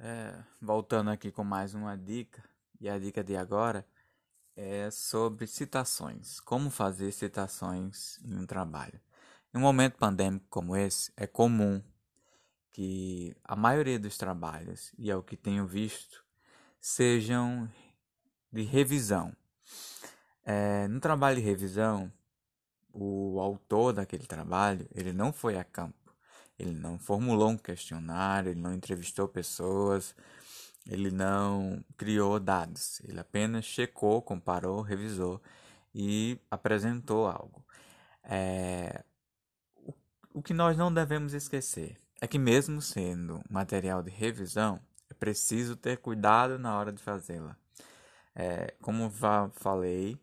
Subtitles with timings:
[0.00, 2.44] É, voltando aqui com mais uma dica,
[2.80, 3.84] e a dica de agora
[4.54, 6.38] é sobre citações.
[6.38, 9.00] Como fazer citações em um trabalho.
[9.52, 11.82] Em um momento pandêmico como esse, é comum
[12.72, 16.24] que a maioria dos trabalhos, e é o que tenho visto,
[16.80, 17.68] sejam
[18.52, 19.34] de revisão.
[20.44, 22.12] É, no trabalho de revisão,
[22.92, 26.07] o autor daquele trabalho, ele não foi a campo.
[26.58, 30.14] Ele não formulou um questionário, ele não entrevistou pessoas,
[30.86, 33.00] ele não criou dados.
[33.04, 35.40] Ele apenas checou, comparou, revisou
[35.94, 37.64] e apresentou algo.
[38.24, 39.04] É...
[40.34, 44.80] O que nós não devemos esquecer é que, mesmo sendo material de revisão,
[45.10, 47.56] é preciso ter cuidado na hora de fazê-la.
[48.34, 49.10] É, como
[49.52, 50.18] falei,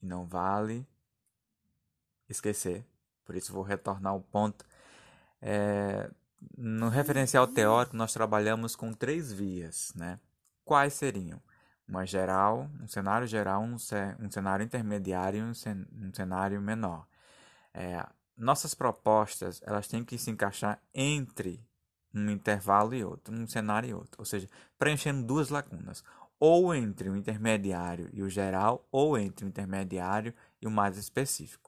[0.00, 0.86] não vale
[2.28, 2.84] esquecer.
[3.24, 4.64] Por isso vou retornar ao ponto.
[5.40, 6.10] É,
[6.56, 10.18] no referencial teórico nós trabalhamos com três vias, né?
[10.64, 11.40] Quais seriam?
[11.88, 17.06] Uma geral, um cenário geral, um, um cenário intermediário e um, um cenário menor.
[17.72, 18.04] É,
[18.36, 21.64] nossas propostas elas têm que se encaixar entre
[22.14, 26.02] um intervalo e outro, um cenário e outro, ou seja, preenchendo duas lacunas,
[26.40, 31.65] ou entre o intermediário e o geral, ou entre o intermediário e o mais específico.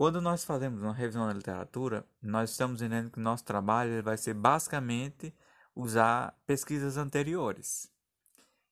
[0.00, 4.32] Quando nós fazemos uma revisão da literatura, nós estamos entendendo que nosso trabalho vai ser
[4.32, 5.30] basicamente
[5.76, 7.92] usar pesquisas anteriores.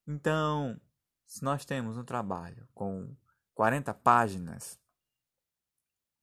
[0.07, 0.81] Então,
[1.27, 3.15] se nós temos um trabalho com
[3.53, 4.81] 40 páginas,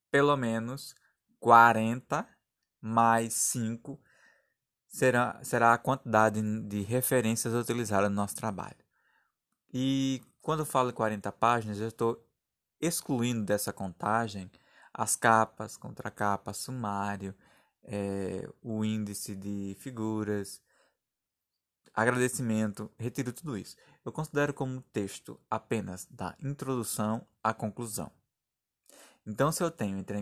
[0.09, 0.95] pelo menos
[1.39, 2.28] 40
[2.81, 4.02] mais 5
[4.88, 8.83] será, será a quantidade de referências utilizadas no nosso trabalho.
[9.72, 12.28] E quando eu falo 40 páginas, eu estou
[12.81, 14.50] excluindo dessa contagem
[14.98, 17.36] as capas, contracapa, sumário,
[17.84, 20.62] é, o índice de figuras,
[21.94, 23.76] agradecimento, retiro tudo isso.
[24.06, 28.10] Eu considero como texto apenas da introdução à conclusão.
[29.28, 30.17] Então, se eu tenho entre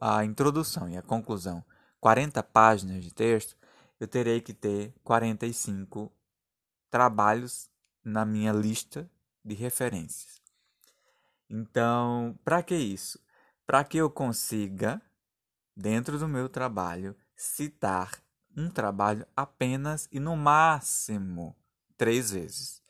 [0.00, 1.62] a introdução e a conclusão
[2.00, 3.56] 40 páginas de texto,
[4.00, 6.10] eu terei que ter 45
[6.90, 7.70] trabalhos
[8.02, 9.08] na minha lista
[9.44, 10.40] de referências.
[11.48, 13.21] Então, para que isso?
[13.72, 15.00] Para que eu consiga,
[15.74, 18.22] dentro do meu trabalho, citar
[18.54, 21.56] um trabalho apenas e no máximo
[21.96, 22.82] três vezes.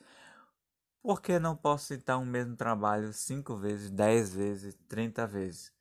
[1.01, 5.73] Por que não posso citar um mesmo trabalho cinco vezes, dez vezes, trinta vezes?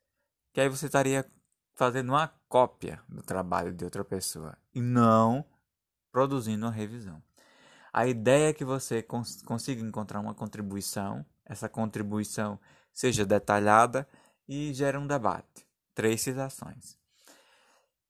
[0.52, 1.28] Que aí você estaria
[1.74, 5.44] fazendo uma cópia do trabalho de outra pessoa e não
[6.12, 7.20] produzindo uma revisão.
[7.92, 12.56] A ideia é que você cons consiga encontrar uma contribuição, essa contribuição
[12.92, 14.06] seja detalhada
[14.48, 15.66] e gere um debate.
[15.94, 16.96] Três citações.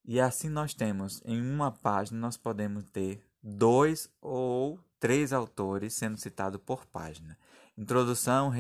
[0.04, 6.19] E assim nós temos, em uma página, nós podemos ter dois ou três autores sendo
[6.19, 7.38] citados por página.
[7.76, 8.53] Introdução,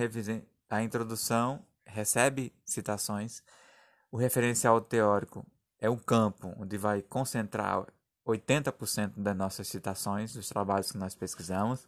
[0.70, 3.42] a introdução recebe citações.
[4.10, 5.46] O referencial teórico
[5.78, 7.86] é um campo onde vai concentrar
[8.26, 11.86] 80% das nossas citações, dos trabalhos que nós pesquisamos.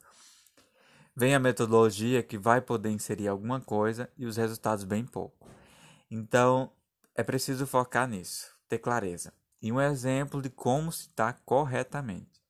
[1.17, 5.44] Vem a metodologia que vai poder inserir alguma coisa e os resultados bem pouco.
[6.11, 6.73] Então,
[7.15, 9.33] é preciso focar nisso, ter clareza.
[9.61, 12.43] E um exemplo de como citar corretamente.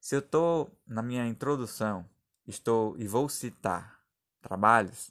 [0.00, 2.08] Se eu estou na minha introdução,
[2.46, 4.00] estou e vou citar
[4.40, 5.10] trabalhos,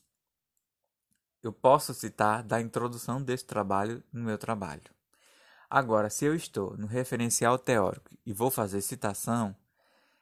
[1.41, 4.83] eu posso citar da introdução desse trabalho no meu trabalho.
[5.69, 9.55] Agora, se eu estou no referencial teórico e vou fazer citação,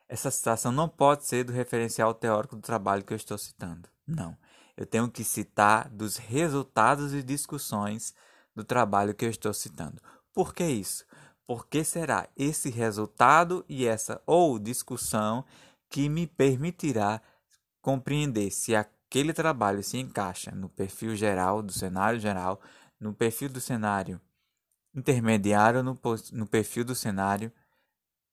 [0.07, 3.89] essa citação não pode ser do referencial teórico do trabalho que eu estou citando.
[4.05, 4.37] Não.
[4.77, 8.13] Eu tenho que citar dos resultados e discussões
[8.55, 10.01] do trabalho que eu estou citando.
[10.31, 11.03] Por que isso?
[11.47, 15.45] porque será esse resultado e essa ou discussão
[15.89, 17.21] que me permitirá
[17.81, 22.59] compreender se aquele trabalho se encaixa no perfil geral do cenário geral,
[22.99, 24.19] no perfil do cenário
[24.93, 25.97] intermediário, no,
[26.33, 27.49] no perfil do cenário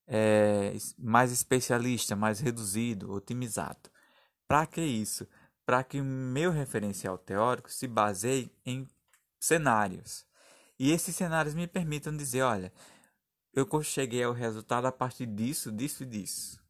[0.08, 3.90] é, mais especialista, mais reduzido, otimizado.
[4.48, 5.24] Para que isso?
[5.64, 8.88] Para que o meu referencial teórico se baseie em
[9.40, 10.26] cenários.
[10.78, 12.72] E esses cenários me permitam dizer, olha,
[13.52, 16.60] eu cheguei ao resultado a partir disso, disso e disso.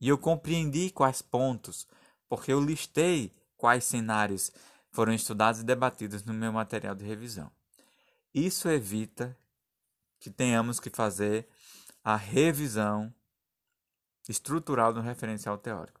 [0.00, 1.86] E eu compreendi quais pontos,
[2.28, 4.50] porque eu listei quais cenários
[4.90, 7.50] foram estudados e debatidos no meu material de revisão.
[8.32, 9.36] Isso evita
[10.18, 11.48] que tenhamos que fazer
[12.04, 13.12] a revisão
[14.28, 15.99] estrutural do referencial teórico.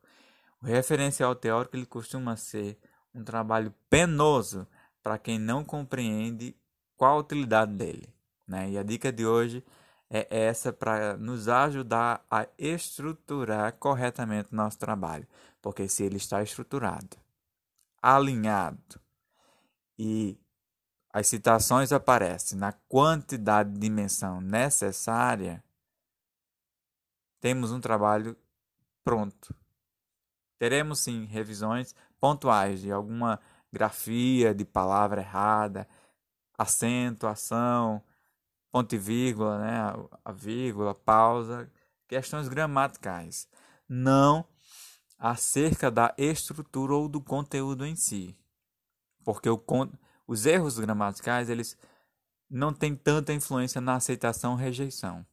[0.62, 2.78] O referencial teórico ele costuma ser
[3.14, 4.66] um trabalho penoso
[5.02, 6.54] para quem não compreende
[6.96, 8.12] qual a utilidade dele.
[8.46, 8.70] Né?
[8.70, 9.64] E a dica de hoje
[10.10, 15.26] é essa para nos ajudar a estruturar corretamente nosso trabalho.
[15.62, 17.16] Porque se ele está estruturado,
[18.02, 19.00] alinhado
[19.98, 20.38] e
[21.12, 25.62] as citações aparecem na quantidade de dimensão necessária,
[27.40, 28.36] temos um trabalho
[29.02, 29.54] pronto.
[30.60, 33.40] Teremos sim revisões pontuais de alguma
[33.72, 35.88] grafia de palavra errada,
[36.58, 38.02] acento, ação,
[38.70, 41.72] ponto e vírgula, né, a vírgula, pausa,
[42.06, 43.48] questões gramaticais,
[43.88, 44.44] não
[45.18, 48.36] acerca da estrutura ou do conteúdo em si.
[49.24, 49.58] Porque o,
[50.26, 51.74] os erros gramaticais, eles
[52.50, 55.24] não têm tanta influência na aceitação ou rejeição.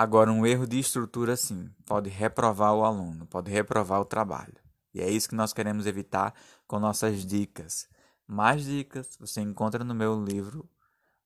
[0.00, 4.54] Agora, um erro de estrutura, sim, pode reprovar o aluno, pode reprovar o trabalho.
[4.94, 6.32] E é isso que nós queremos evitar
[6.68, 7.88] com nossas dicas.
[8.24, 10.70] Mais dicas você encontra no meu livro,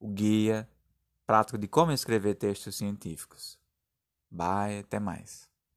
[0.01, 0.67] o Guia
[1.27, 3.59] Prático de Como Escrever Textos Científicos.
[4.31, 5.52] Bye, até mais.